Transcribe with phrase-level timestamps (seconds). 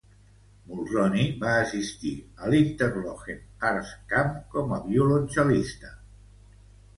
[0.69, 2.13] Mulroney va assistir
[2.45, 5.93] a l'Interlochen Arts Camp com a violoncel·lista.